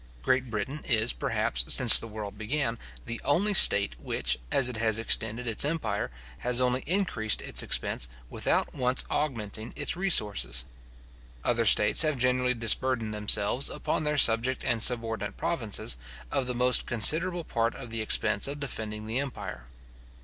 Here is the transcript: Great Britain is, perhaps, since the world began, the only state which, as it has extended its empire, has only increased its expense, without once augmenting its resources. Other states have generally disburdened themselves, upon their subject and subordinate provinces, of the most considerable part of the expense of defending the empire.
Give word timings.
Great 0.23 0.49
Britain 0.49 0.81
is, 0.85 1.13
perhaps, 1.13 1.63
since 1.67 1.99
the 1.99 2.07
world 2.07 2.35
began, 2.35 2.79
the 3.05 3.21
only 3.23 3.53
state 3.53 3.93
which, 3.99 4.39
as 4.51 4.67
it 4.67 4.75
has 4.77 4.97
extended 4.97 5.45
its 5.45 5.63
empire, 5.63 6.09
has 6.39 6.59
only 6.59 6.81
increased 6.87 7.39
its 7.43 7.61
expense, 7.61 8.07
without 8.27 8.73
once 8.73 9.03
augmenting 9.11 9.71
its 9.75 9.95
resources. 9.95 10.65
Other 11.43 11.67
states 11.67 12.01
have 12.01 12.17
generally 12.17 12.55
disburdened 12.55 13.13
themselves, 13.13 13.69
upon 13.69 14.03
their 14.03 14.17
subject 14.17 14.63
and 14.63 14.81
subordinate 14.81 15.37
provinces, 15.37 15.97
of 16.31 16.47
the 16.47 16.55
most 16.55 16.87
considerable 16.87 17.43
part 17.43 17.75
of 17.75 17.91
the 17.91 18.01
expense 18.01 18.47
of 18.47 18.59
defending 18.59 19.05
the 19.05 19.19
empire. 19.19 19.65